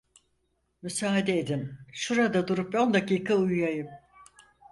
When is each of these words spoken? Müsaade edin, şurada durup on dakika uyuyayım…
Müsaade 0.81 1.39
edin, 1.39 1.77
şurada 1.93 2.47
durup 2.47 2.75
on 2.75 2.93
dakika 2.93 3.35
uyuyayım… 3.35 3.87